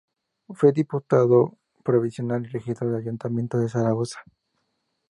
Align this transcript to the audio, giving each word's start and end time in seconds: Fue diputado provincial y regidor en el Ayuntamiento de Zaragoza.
Fue 0.49 0.71
diputado 0.71 1.59
provincial 1.83 2.43
y 2.43 2.47
regidor 2.49 2.85
en 2.87 2.89
el 2.89 3.01
Ayuntamiento 3.01 3.59
de 3.59 3.69
Zaragoza. 3.69 4.23